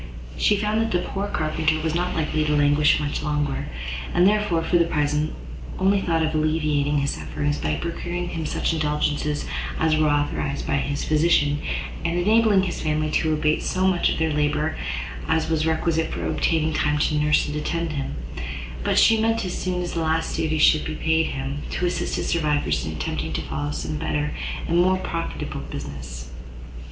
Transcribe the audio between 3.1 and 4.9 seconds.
longer, and therefore, for the